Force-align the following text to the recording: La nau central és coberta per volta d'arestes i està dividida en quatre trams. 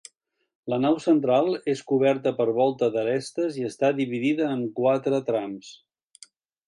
La 0.73 0.77
nau 0.85 0.95
central 1.03 1.49
és 1.73 1.83
coberta 1.91 2.33
per 2.39 2.47
volta 2.61 2.89
d'arestes 2.95 3.59
i 3.65 3.67
està 3.71 3.93
dividida 4.01 4.49
en 4.55 4.65
quatre 4.81 5.21
trams. 5.29 5.71